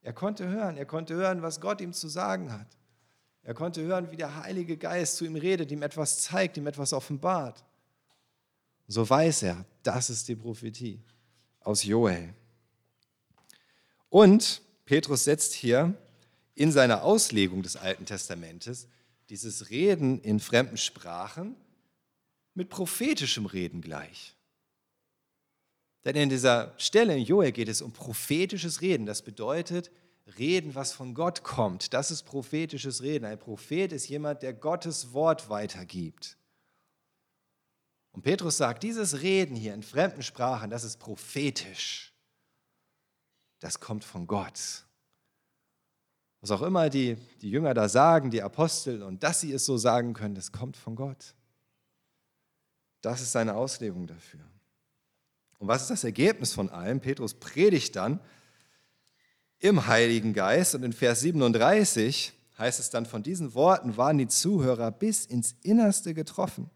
[0.00, 2.66] Er konnte hören, er konnte hören, was Gott ihm zu sagen hat.
[3.42, 6.92] Er konnte hören, wie der Heilige Geist zu ihm redet, ihm etwas zeigt, ihm etwas
[6.92, 7.64] offenbart.
[8.88, 11.00] So weiß er, das ist die Prophetie
[11.60, 12.34] aus Joel.
[14.08, 15.94] Und Petrus setzt hier
[16.54, 18.88] in seiner Auslegung des Alten Testamentes
[19.30, 21.56] dieses Reden in fremden Sprachen
[22.54, 24.34] mit prophetischem Reden gleich.
[26.04, 29.06] Denn in dieser Stelle in Joel geht es um prophetisches Reden.
[29.06, 29.90] Das bedeutet
[30.38, 31.94] Reden, was von Gott kommt.
[31.94, 33.24] Das ist prophetisches Reden.
[33.24, 36.36] Ein Prophet ist jemand, der Gottes Wort weitergibt.
[38.12, 42.12] Und Petrus sagt, dieses Reden hier in fremden Sprachen, das ist prophetisch.
[43.58, 44.84] Das kommt von Gott.
[46.40, 49.78] Was auch immer die, die Jünger da sagen, die Apostel, und dass sie es so
[49.78, 51.34] sagen können, das kommt von Gott.
[53.00, 54.40] Das ist seine Auslegung dafür.
[55.58, 57.00] Und was ist das Ergebnis von allem?
[57.00, 58.20] Petrus predigt dann
[59.60, 64.26] im Heiligen Geist und in Vers 37 heißt es dann, von diesen Worten waren die
[64.26, 66.68] Zuhörer bis ins Innerste getroffen.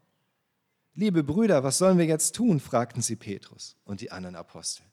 [0.99, 2.59] Liebe Brüder, was sollen wir jetzt tun?
[2.59, 4.83] fragten sie Petrus und die anderen Apostel.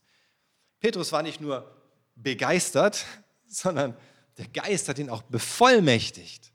[0.79, 1.69] Petrus war nicht nur
[2.15, 3.05] begeistert,
[3.49, 3.97] sondern
[4.39, 6.53] der Geist hat ihn auch bevollmächtigt,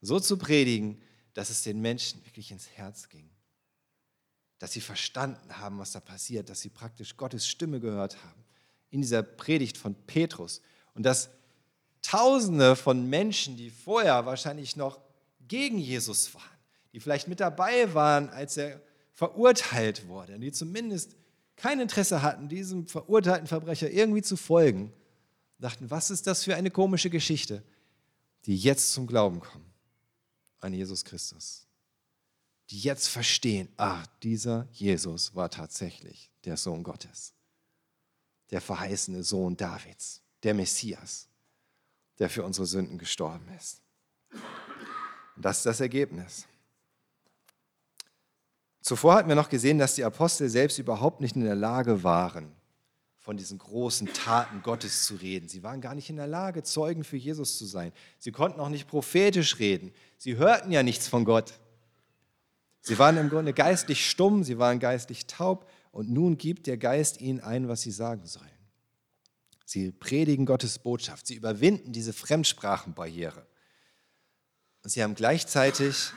[0.00, 1.02] so zu predigen,
[1.34, 3.28] dass es den Menschen wirklich ins Herz ging
[4.62, 8.44] dass sie verstanden haben, was da passiert, dass sie praktisch Gottes Stimme gehört haben
[8.90, 10.62] in dieser Predigt von Petrus
[10.94, 11.30] und dass
[12.00, 15.00] Tausende von Menschen, die vorher wahrscheinlich noch
[15.48, 16.58] gegen Jesus waren,
[16.92, 18.80] die vielleicht mit dabei waren, als er
[19.12, 21.16] verurteilt wurde, die zumindest
[21.56, 24.92] kein Interesse hatten, diesem verurteilten Verbrecher irgendwie zu folgen,
[25.58, 27.62] dachten, was ist das für eine komische Geschichte,
[28.46, 29.72] die jetzt zum Glauben kommen
[30.60, 31.66] an Jesus Christus.
[32.70, 37.34] Die jetzt verstehen, ach, dieser Jesus war tatsächlich der Sohn Gottes,
[38.50, 41.28] der verheißene Sohn Davids, der Messias,
[42.18, 43.82] der für unsere Sünden gestorben ist.
[45.36, 46.46] Und das ist das Ergebnis.
[48.82, 52.52] Zuvor hatten wir noch gesehen, dass die Apostel selbst überhaupt nicht in der Lage waren,
[53.20, 55.48] von diesen großen Taten Gottes zu reden.
[55.48, 57.92] Sie waren gar nicht in der Lage, Zeugen für Jesus zu sein.
[58.18, 59.92] Sie konnten auch nicht prophetisch reden.
[60.18, 61.54] Sie hörten ja nichts von Gott.
[62.80, 67.20] Sie waren im Grunde geistlich stumm, sie waren geistlich taub und nun gibt der Geist
[67.20, 68.50] ihnen ein, was sie sagen sollen.
[69.64, 73.46] Sie predigen Gottes Botschaft, sie überwinden diese Fremdsprachenbarriere.
[74.82, 76.12] Und sie haben gleichzeitig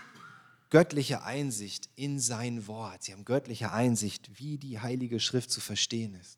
[0.76, 3.04] göttliche Einsicht in sein Wort.
[3.04, 6.38] Sie haben göttliche Einsicht, wie die Heilige Schrift zu verstehen ist.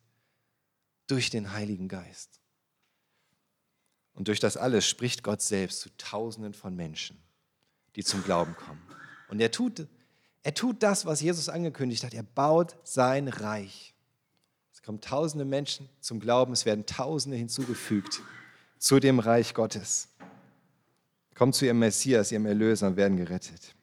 [1.08, 2.40] Durch den Heiligen Geist.
[4.14, 7.18] Und durch das alles spricht Gott selbst zu Tausenden von Menschen,
[7.96, 8.80] die zum Glauben kommen.
[9.28, 9.88] Und er tut,
[10.44, 12.14] er tut das, was Jesus angekündigt hat.
[12.14, 13.96] Er baut sein Reich.
[14.72, 18.22] Es kommen tausende Menschen zum Glauben, es werden Tausende hinzugefügt
[18.78, 20.10] zu dem Reich Gottes.
[21.34, 23.74] Kommen zu ihrem Messias, ihrem Erlöser und werden gerettet.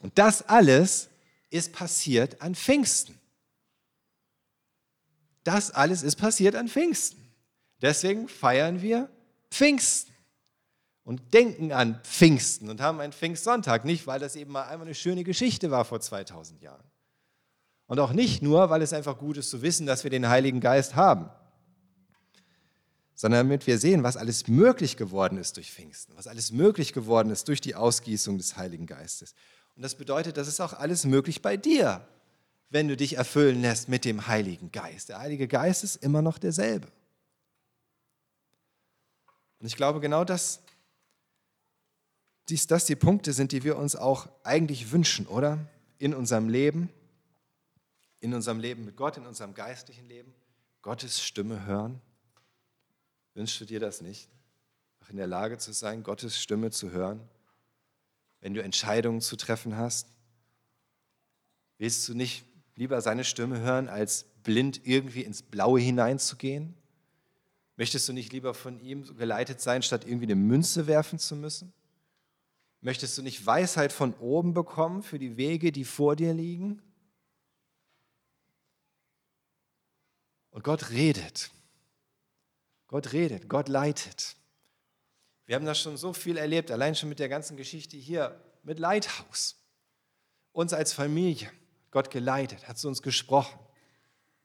[0.00, 1.08] Und das alles
[1.50, 3.18] ist passiert an Pfingsten.
[5.44, 7.22] Das alles ist passiert an Pfingsten.
[7.80, 9.08] Deswegen feiern wir
[9.50, 10.12] Pfingsten
[11.04, 13.84] und denken an Pfingsten und haben einen Pfingstsonntag.
[13.84, 16.82] Nicht, weil das eben mal einmal eine schöne Geschichte war vor 2000 Jahren.
[17.86, 20.60] Und auch nicht nur, weil es einfach gut ist zu wissen, dass wir den Heiligen
[20.60, 21.30] Geist haben,
[23.14, 27.30] sondern damit wir sehen, was alles möglich geworden ist durch Pfingsten, was alles möglich geworden
[27.30, 29.34] ist durch die Ausgießung des Heiligen Geistes.
[29.76, 32.06] Und das bedeutet, das ist auch alles möglich bei dir,
[32.70, 35.10] wenn du dich erfüllen lässt mit dem Heiligen Geist.
[35.10, 36.88] Der Heilige Geist ist immer noch derselbe.
[39.60, 40.60] Und ich glaube, genau das,
[42.48, 45.58] dies, das die Punkte sind, die wir uns auch eigentlich wünschen, oder?
[45.98, 46.90] In unserem Leben,
[48.20, 50.34] in unserem Leben mit Gott, in unserem geistlichen Leben,
[50.82, 52.00] Gottes Stimme hören.
[53.34, 54.28] Wünschst du dir das nicht?
[55.02, 57.20] Auch in der Lage zu sein, Gottes Stimme zu hören?
[58.40, 60.08] Wenn du Entscheidungen zu treffen hast?
[61.78, 62.44] Willst du nicht
[62.74, 66.74] lieber seine Stimme hören, als blind irgendwie ins Blaue hineinzugehen?
[67.76, 71.72] Möchtest du nicht lieber von ihm geleitet sein, statt irgendwie eine Münze werfen zu müssen?
[72.80, 76.80] Möchtest du nicht Weisheit von oben bekommen für die Wege, die vor dir liegen?
[80.50, 81.50] Und Gott redet.
[82.86, 84.36] Gott redet, Gott leitet.
[85.46, 88.78] Wir haben das schon so viel erlebt, allein schon mit der ganzen Geschichte hier mit
[88.80, 89.56] Lighthouse.
[90.52, 91.50] Uns als Familie,
[91.92, 93.58] Gott geleitet, hat zu uns gesprochen,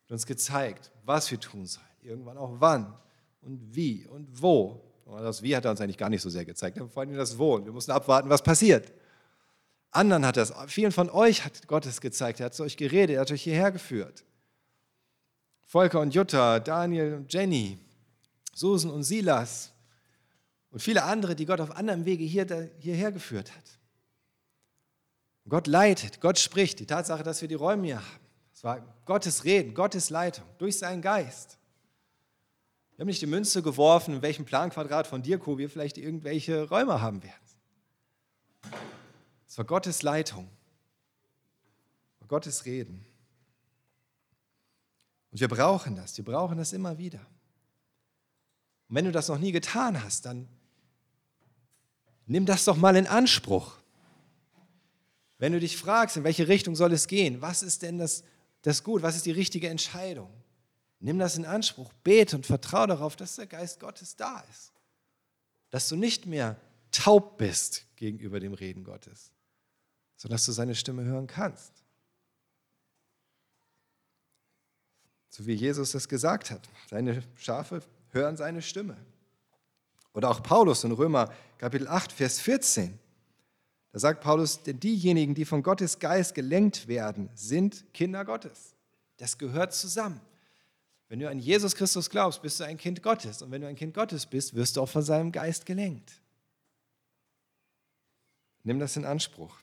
[0.04, 2.94] hat uns gezeigt, was wir tun sollen, irgendwann auch wann
[3.42, 4.82] und wie und wo.
[5.06, 7.38] Und das Wie hat er uns eigentlich gar nicht so sehr gezeigt, vor allem das
[7.38, 7.56] Wo.
[7.56, 8.94] Und wir mussten abwarten, was passiert.
[9.90, 13.16] Anderen hat das, vielen von euch hat Gott es gezeigt, er hat zu euch geredet,
[13.16, 14.24] er hat euch hierher geführt.
[15.66, 17.78] Volker und Jutta, Daniel und Jenny,
[18.54, 19.71] Susan und Silas,
[20.72, 23.80] und viele andere, die Gott auf anderem Wege hier, hierher geführt hat.
[25.48, 26.80] Gott leitet, Gott spricht.
[26.80, 28.22] Die Tatsache, dass wir die Räume hier haben,
[28.54, 31.58] es war Gottes Reden, Gottes Leitung durch seinen Geist.
[32.96, 37.02] Wir haben nicht die Münze geworfen, in welchem Planquadrat von Dirko wir vielleicht irgendwelche Räume
[37.02, 37.34] haben werden.
[39.48, 40.50] Es war Gottes Leitung,
[42.32, 43.06] Gottes Reden.
[45.32, 47.20] Und wir brauchen das, wir brauchen das immer wieder.
[48.88, 50.48] Und wenn du das noch nie getan hast, dann
[52.32, 53.76] Nimm das doch mal in Anspruch.
[55.38, 58.24] Wenn du dich fragst, in welche Richtung soll es gehen, was ist denn das,
[58.62, 60.30] das Gut, was ist die richtige Entscheidung?
[61.02, 64.72] Nimm das in Anspruch, bete und vertraue darauf, dass der Geist Gottes da ist.
[65.72, 66.56] Dass du nicht mehr
[66.91, 69.34] taub bist gegenüber dem Reden Gottes,
[70.15, 71.74] sondern dass du seine Stimme hören kannst.
[75.28, 76.70] So wie Jesus es gesagt hat.
[76.89, 78.96] Seine Schafe hören seine Stimme.
[80.13, 82.97] Oder auch Paulus in Römer Kapitel 8, Vers 14.
[83.91, 88.74] Da sagt Paulus, denn diejenigen, die von Gottes Geist gelenkt werden, sind Kinder Gottes.
[89.17, 90.21] Das gehört zusammen.
[91.10, 93.41] Wenn du an Jesus Christus glaubst, bist du ein Kind Gottes.
[93.41, 96.13] Und wenn du ein Kind Gottes bist, wirst du auch von seinem Geist gelenkt.
[98.63, 99.58] Nimm das in Anspruch.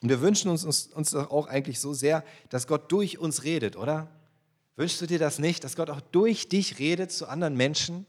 [0.00, 3.76] Und wir wünschen uns, uns, uns auch eigentlich so sehr, dass Gott durch uns redet,
[3.76, 4.08] oder?
[4.76, 8.06] Wünschst du dir das nicht, dass Gott auch durch dich redet zu anderen Menschen?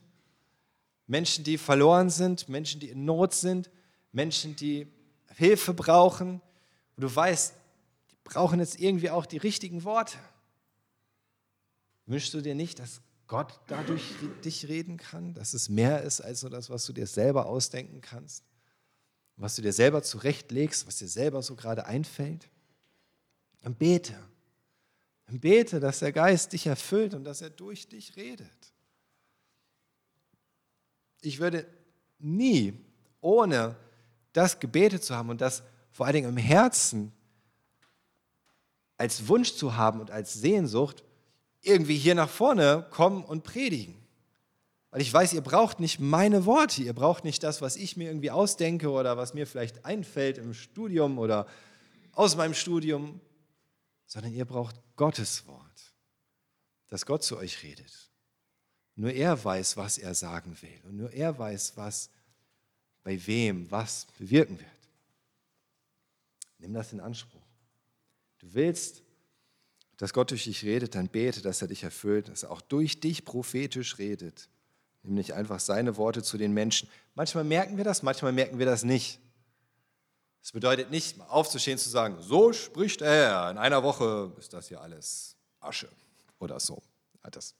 [1.07, 3.71] Menschen, die verloren sind, Menschen, die in Not sind,
[4.11, 4.87] Menschen, die
[5.35, 6.41] Hilfe brauchen.
[6.95, 7.53] Und du weißt,
[8.11, 10.17] die brauchen jetzt irgendwie auch die richtigen Worte.
[12.05, 14.03] Wünschst du dir nicht, dass Gott dadurch
[14.43, 17.99] dich reden kann, dass es mehr ist als so das, was du dir selber ausdenken
[18.01, 18.43] kannst,
[19.35, 22.49] was du dir selber zurechtlegst, was dir selber so gerade einfällt?
[23.61, 24.15] Dann bete.
[25.25, 28.73] Dann bete, dass der Geist dich erfüllt und dass er durch dich redet.
[31.21, 31.65] Ich würde
[32.19, 32.73] nie
[33.21, 33.75] ohne
[34.33, 37.11] das gebetet zu haben und das vor allen Dingen im Herzen
[38.97, 41.03] als Wunsch zu haben und als Sehnsucht,
[41.61, 43.95] irgendwie hier nach vorne kommen und predigen.
[44.89, 48.07] Weil ich weiß, ihr braucht nicht meine Worte, ihr braucht nicht das, was ich mir
[48.07, 51.45] irgendwie ausdenke oder was mir vielleicht einfällt im Studium oder
[52.13, 53.19] aus meinem Studium,
[54.05, 55.93] sondern ihr braucht Gottes Wort,
[56.87, 58.09] dass Gott zu euch redet.
[58.97, 62.09] Nur er weiß, was er sagen will und nur er weiß, was
[63.03, 64.69] bei wem was bewirken wird.
[66.59, 67.41] Nimm das in Anspruch.
[68.39, 69.01] Du willst
[69.97, 72.99] dass Gott durch dich redet, dann bete, dass er dich erfüllt, dass er auch durch
[72.99, 74.47] dich prophetisch redet.
[75.01, 76.87] Nimm nicht einfach seine Worte zu den Menschen.
[77.15, 79.19] Manchmal merken wir das, manchmal merken wir das nicht.
[80.41, 84.79] Das bedeutet nicht, aufzustehen zu sagen, so spricht er, in einer Woche ist das hier
[84.81, 85.89] alles Asche
[86.39, 86.81] oder so.
[87.31, 87.55] Das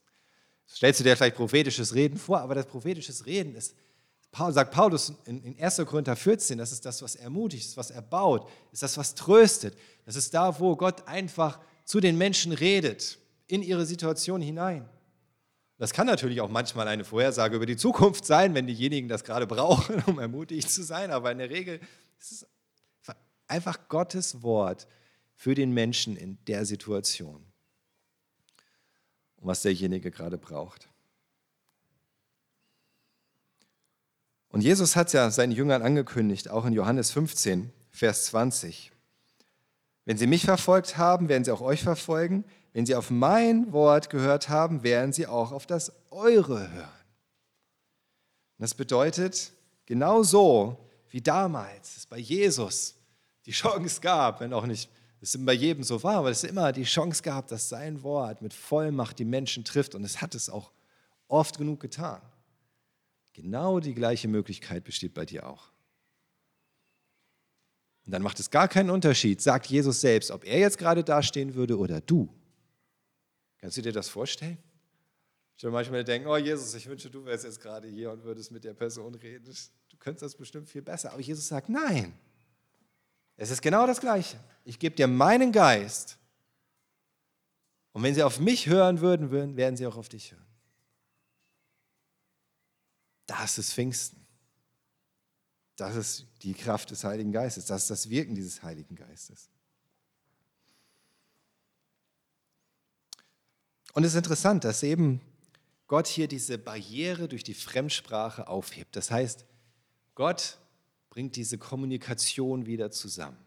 [0.68, 3.74] stellst du dir vielleicht prophetisches Reden vor, aber das prophetisches Reden ist,
[4.50, 5.78] sagt Paulus in 1.
[5.86, 9.76] Korinther 14, das ist das, was ermutigt, was erbaut, ist das, was tröstet.
[10.04, 14.88] Das ist da, wo Gott einfach zu den Menschen redet, in ihre Situation hinein.
[15.78, 19.46] Das kann natürlich auch manchmal eine Vorhersage über die Zukunft sein, wenn diejenigen das gerade
[19.46, 21.10] brauchen, um ermutigt zu sein.
[21.10, 21.80] Aber in der Regel
[22.18, 22.46] ist
[23.06, 24.86] es einfach Gottes Wort
[25.34, 27.47] für den Menschen in der Situation
[29.40, 30.88] und was derjenige gerade braucht.
[34.50, 38.92] Und Jesus hat ja seinen Jüngern angekündigt, auch in Johannes 15, Vers 20.
[40.04, 42.44] Wenn sie mich verfolgt haben, werden sie auch euch verfolgen.
[42.72, 46.88] Wenn sie auf mein Wort gehört haben, werden sie auch auf das eure hören.
[48.58, 49.52] das bedeutet,
[49.84, 50.78] genau so
[51.10, 52.94] wie damals es bei Jesus
[53.46, 54.90] die Chance gab, wenn auch nicht
[55.20, 58.54] es bei jedem so war, aber es immer die Chance gab, dass sein Wort mit
[58.54, 60.72] Vollmacht die Menschen trifft und es hat es auch
[61.26, 62.22] oft genug getan.
[63.32, 65.70] Genau die gleiche Möglichkeit besteht bei dir auch.
[68.06, 71.54] Und dann macht es gar keinen Unterschied, sagt Jesus selbst, ob er jetzt gerade dastehen
[71.54, 72.28] würde oder du.
[73.58, 74.56] Kannst du dir das vorstellen?
[75.56, 78.52] Ich würde manchmal denken, oh Jesus, ich wünsche, du wärst jetzt gerade hier und würdest
[78.52, 79.52] mit der Person reden.
[79.88, 81.12] Du könntest das bestimmt viel besser.
[81.12, 82.14] Aber Jesus sagt, nein.
[83.38, 84.38] Es ist genau das Gleiche.
[84.64, 86.18] Ich gebe dir meinen Geist.
[87.92, 90.46] Und wenn sie auf mich hören würden, werden sie auch auf dich hören.
[93.26, 94.26] Das ist Pfingsten.
[95.76, 97.66] Das ist die Kraft des Heiligen Geistes.
[97.66, 99.48] Das ist das Wirken dieses Heiligen Geistes.
[103.92, 105.20] Und es ist interessant, dass eben
[105.86, 108.96] Gott hier diese Barriere durch die Fremdsprache aufhebt.
[108.96, 109.44] Das heißt,
[110.16, 110.58] Gott
[111.18, 113.38] bringt diese Kommunikation wieder zusammen.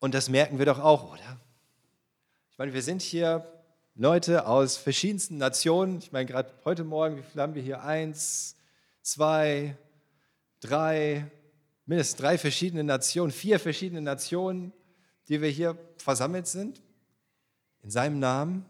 [0.00, 1.40] Und das merken wir doch auch, oder?
[2.50, 3.46] Ich meine, wir sind hier
[3.94, 5.98] Leute aus verschiedensten Nationen.
[5.98, 7.84] Ich meine, gerade heute Morgen, wie viele haben wir hier?
[7.84, 8.56] Eins,
[9.02, 9.78] zwei,
[10.58, 11.30] drei,
[11.86, 14.72] mindestens drei verschiedene Nationen, vier verschiedene Nationen,
[15.28, 16.82] die wir hier versammelt sind,
[17.84, 18.66] in seinem Namen.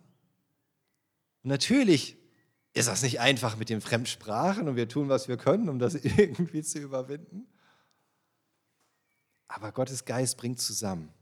[1.42, 2.18] Und natürlich
[2.72, 5.94] ist das nicht einfach mit den Fremdsprachen und wir tun, was wir können, um das
[6.02, 7.46] irgendwie zu überwinden.
[9.48, 11.12] Aber Gottes Geist bringt zusammen.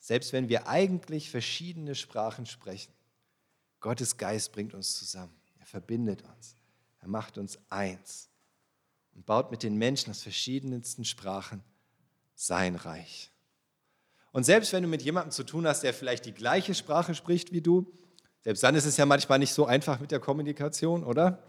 [0.00, 2.92] Selbst wenn wir eigentlich verschiedene Sprachen sprechen,
[3.80, 5.34] Gottes Geist bringt uns zusammen.
[5.60, 6.56] Er verbindet uns.
[7.00, 8.28] Er macht uns eins
[9.14, 11.62] und baut mit den Menschen aus verschiedensten Sprachen
[12.34, 13.30] sein Reich.
[14.32, 17.52] Und selbst wenn du mit jemandem zu tun hast, der vielleicht die gleiche Sprache spricht
[17.52, 17.92] wie du,
[18.42, 21.42] selbst dann ist es ja manchmal nicht so einfach mit der Kommunikation, oder?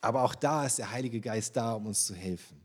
[0.00, 2.60] Aber auch da ist der Heilige Geist da, um uns zu helfen.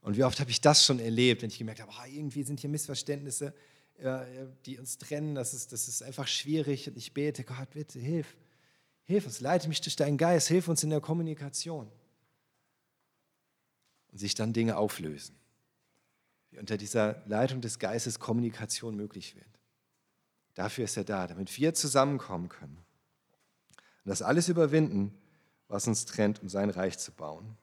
[0.00, 2.60] Und wie oft habe ich das schon erlebt, wenn ich gemerkt habe, oh, irgendwie sind
[2.60, 3.54] hier Missverständnisse,
[3.98, 7.98] äh, die uns trennen, das ist, das ist einfach schwierig und ich bete, Gott, bitte
[7.98, 8.36] hilf.
[9.04, 11.90] Hilf uns, leite mich durch deinen Geist, hilf uns in der Kommunikation.
[14.10, 15.36] Und sich dann Dinge auflösen.
[16.50, 19.59] Wie unter dieser Leitung des Geistes Kommunikation möglich wird.
[20.60, 22.76] Dafür ist er da, damit wir zusammenkommen können.
[24.04, 25.18] Und das alles überwinden,
[25.68, 27.56] was uns trennt, um sein Reich zu bauen.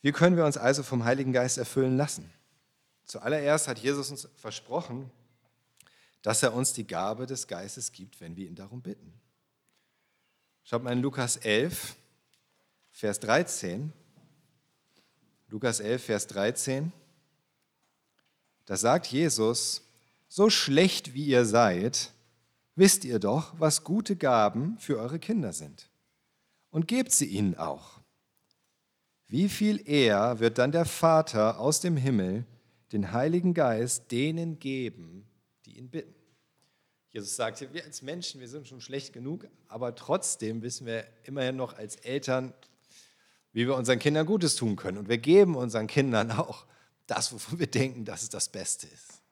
[0.00, 2.32] Wie können wir uns also vom Heiligen Geist erfüllen lassen?
[3.04, 5.10] Zuallererst hat Jesus uns versprochen,
[6.22, 9.12] dass er uns die Gabe des Geistes gibt, wenn wir ihn darum bitten.
[10.64, 11.94] Schaut mal in Lukas 11,
[12.90, 13.92] Vers 13.
[15.48, 16.90] Lukas 11, Vers 13.
[18.68, 19.80] Da sagt Jesus,
[20.28, 22.12] so schlecht wie ihr seid,
[22.74, 25.88] wisst ihr doch, was gute Gaben für eure Kinder sind.
[26.68, 27.98] Und gebt sie ihnen auch.
[29.26, 32.44] Wie viel eher wird dann der Vater aus dem Himmel
[32.92, 35.26] den Heiligen Geist denen geben,
[35.64, 36.14] die ihn bitten?
[37.08, 41.56] Jesus sagt, wir als Menschen, wir sind schon schlecht genug, aber trotzdem wissen wir immerhin
[41.56, 42.52] noch als Eltern,
[43.54, 44.98] wie wir unseren Kindern Gutes tun können.
[44.98, 46.66] Und wir geben unseren Kindern auch
[47.08, 49.22] das, wovon wir denken, dass es das Beste ist.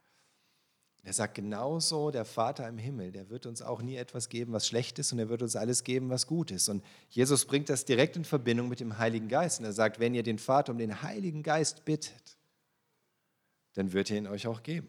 [1.04, 4.66] Er sagt genauso, der Vater im Himmel, der wird uns auch nie etwas geben, was
[4.66, 6.68] schlecht ist, und er wird uns alles geben, was gut ist.
[6.68, 9.60] Und Jesus bringt das direkt in Verbindung mit dem Heiligen Geist.
[9.60, 12.36] Und er sagt, wenn ihr den Vater um den Heiligen Geist bittet,
[13.74, 14.88] dann wird er ihn euch auch geben.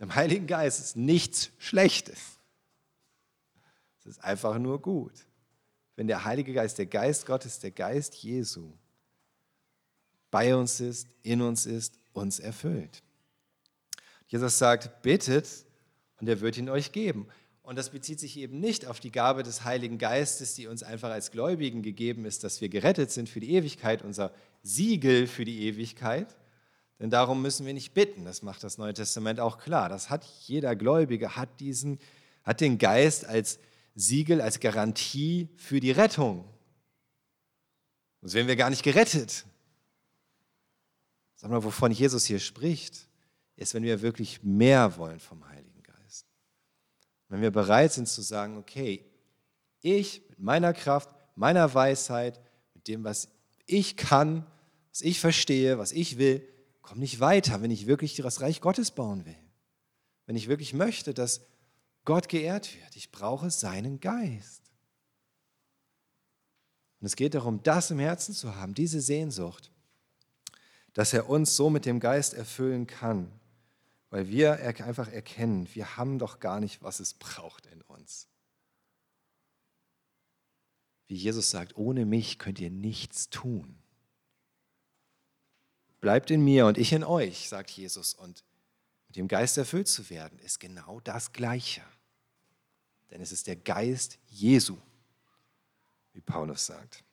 [0.00, 2.18] Im Heiligen Geist ist nichts Schlechtes.
[4.00, 5.26] Es ist einfach nur gut.
[5.96, 8.72] Wenn der Heilige Geist, der Geist Gottes, der Geist Jesu
[10.30, 13.02] bei uns ist, in uns ist, uns erfüllt.
[14.28, 15.48] Jesus sagt, bittet
[16.20, 17.26] und er wird ihn euch geben.
[17.62, 21.10] Und das bezieht sich eben nicht auf die Gabe des Heiligen Geistes, die uns einfach
[21.10, 25.66] als Gläubigen gegeben ist, dass wir gerettet sind für die Ewigkeit, unser Siegel für die
[25.66, 26.36] Ewigkeit,
[27.00, 28.24] denn darum müssen wir nicht bitten.
[28.24, 29.88] Das macht das Neue Testament auch klar.
[29.88, 31.98] Das hat jeder Gläubige, hat, diesen,
[32.44, 33.58] hat den Geist als
[33.94, 36.44] Siegel, als Garantie für die Rettung.
[38.20, 39.46] Sonst wären wir gar nicht gerettet.
[41.40, 43.08] Sag mal, wovon Jesus hier spricht,
[43.56, 46.26] ist, wenn wir wirklich mehr wollen vom Heiligen Geist.
[47.28, 49.06] Wenn wir bereit sind zu sagen, okay,
[49.80, 52.38] ich mit meiner Kraft, meiner Weisheit,
[52.74, 53.28] mit dem, was
[53.64, 54.46] ich kann,
[54.90, 56.46] was ich verstehe, was ich will,
[56.82, 59.38] komme nicht weiter, wenn ich wirklich das Reich Gottes bauen will.
[60.26, 61.40] Wenn ich wirklich möchte, dass
[62.04, 62.96] Gott geehrt wird.
[62.96, 64.70] Ich brauche seinen Geist.
[67.00, 69.70] Und es geht darum, das im Herzen zu haben, diese Sehnsucht,
[70.94, 73.30] dass er uns so mit dem Geist erfüllen kann,
[74.10, 78.26] weil wir einfach erkennen, wir haben doch gar nicht, was es braucht in uns.
[81.06, 83.76] Wie Jesus sagt, ohne mich könnt ihr nichts tun.
[86.00, 88.14] Bleibt in mir und ich in euch, sagt Jesus.
[88.14, 88.44] Und
[89.08, 91.82] mit dem Geist erfüllt zu werden, ist genau das Gleiche.
[93.10, 94.78] Denn es ist der Geist Jesu,
[96.12, 97.04] wie Paulus sagt.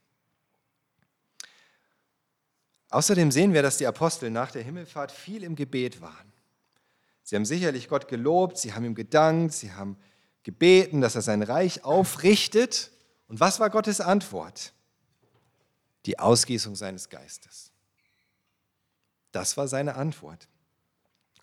[2.89, 6.31] Außerdem sehen wir, dass die Apostel nach der Himmelfahrt viel im Gebet waren.
[7.23, 9.97] Sie haben sicherlich Gott gelobt, sie haben ihm gedankt, sie haben
[10.43, 12.91] gebeten, dass er sein Reich aufrichtet.
[13.27, 14.71] Und was war Gottes Antwort?
[16.05, 17.71] Die Ausgießung seines Geistes.
[19.33, 20.47] Das war seine Antwort.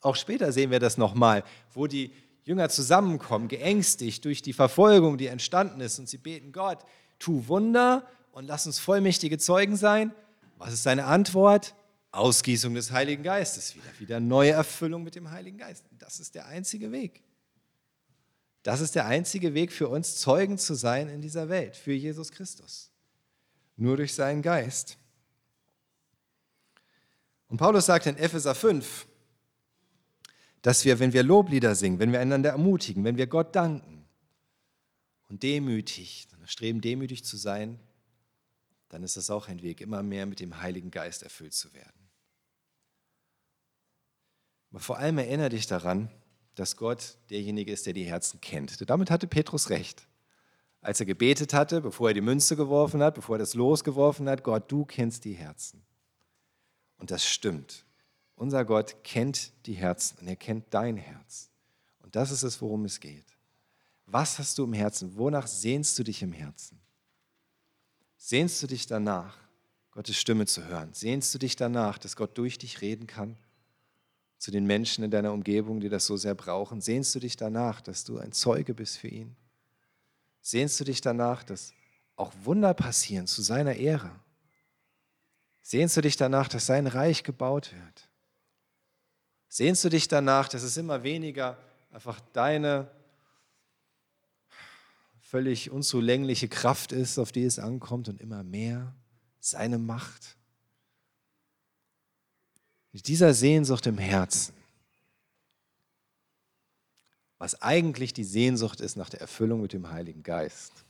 [0.01, 2.15] Auch später sehen wir das nochmal, wo die
[2.45, 6.79] Jünger zusammenkommen, geängstigt durch die Verfolgung, die entstanden ist, und sie beten Gott,
[7.19, 10.15] tu Wunder und lass uns vollmächtige Zeugen sein.
[10.65, 11.75] Was ist seine Antwort?
[12.11, 15.85] Ausgießung des Heiligen Geistes wieder, wieder neue Erfüllung mit dem Heiligen Geist.
[15.99, 17.23] Das ist der einzige Weg.
[18.63, 22.33] Das ist der einzige Weg für uns, Zeugen zu sein in dieser Welt, für Jesus
[22.33, 22.91] Christus.
[23.77, 24.97] Nur durch seinen Geist.
[27.49, 29.07] Und Paulus sagt in Epheser 5,
[30.63, 34.07] dass wir, wenn wir Loblieder singen, wenn wir einander ermutigen, wenn wir Gott danken
[35.29, 37.79] und demütig, streben demütig zu sein,
[38.95, 42.09] dann ist das auch ein Weg, immer mehr mit dem Heiligen Geist erfüllt zu werden.
[44.71, 46.13] Aber vor allem erinnere dich daran,
[46.55, 48.89] dass Gott derjenige ist, der die Herzen kennt.
[48.89, 50.07] Damit hatte Petrus recht.
[50.81, 54.29] Als er gebetet hatte, bevor er die Münze geworfen hat, bevor er das Los geworfen
[54.29, 55.83] hat, Gott, du kennst die Herzen.
[56.97, 57.85] Und das stimmt.
[58.37, 61.51] Unser Gott kennt die Herzen und er kennt dein Herz.
[61.99, 63.27] Und das ist es, worum es geht.
[64.07, 65.17] Was hast du im Herzen?
[65.17, 66.84] Wonach sehnst du dich im Herzen?
[68.27, 69.37] Sehnst du dich danach,
[69.91, 70.95] Gottes Stimme zu hören?
[70.95, 73.37] Sehnst du dich danach, dass Gott durch dich reden kann?
[74.39, 76.81] Zu den Menschen in deiner Umgebung, die das so sehr brauchen?
[76.81, 79.37] Sehnst du dich danach, dass du ein Zeuge bist für ihn?
[80.41, 81.75] Sehnst du dich danach, dass
[82.17, 84.11] auch Wunder passieren zu seiner Ehre?
[85.61, 88.09] Sehnst du dich danach, dass sein Reich gebaut wird?
[89.49, 91.59] Sehnst du dich danach, dass es immer weniger
[91.93, 92.91] einfach deine
[95.35, 98.95] völlig unzulängliche Kraft ist, auf die es ankommt und immer mehr
[99.41, 100.37] seine Macht?
[102.93, 104.55] Mit dieser Sehnsucht im Herzen,
[107.39, 110.85] was eigentlich die Sehnsucht ist nach der Erfüllung mit dem Heiligen Geist,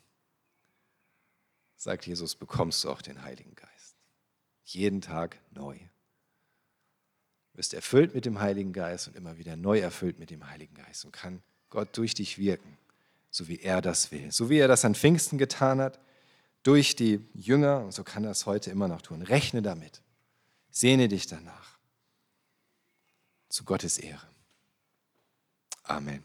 [1.74, 3.96] sagt Jesus, bekommst du auch den Heiligen Geist.
[4.64, 5.78] jeden Tag neu.
[7.52, 10.74] Du wirst erfüllt mit dem Heiligen Geist und immer wieder neu erfüllt mit dem Heiligen
[10.74, 12.76] Geist und kann Gott durch dich wirken,
[13.34, 14.30] so wie er das will.
[14.30, 15.98] So wie er das an Pfingsten getan hat,
[16.62, 19.22] durch die Jünger, und so kann er es heute immer noch tun.
[19.22, 20.02] Rechne damit.
[20.70, 21.78] Sehne dich danach.
[23.48, 24.28] Zu Gottes Ehre.
[25.82, 26.22] Amen.